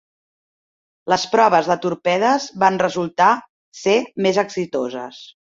[1.13, 3.29] Les proves de torpedes van resultar
[3.83, 3.97] ser
[4.29, 5.23] més exitoses.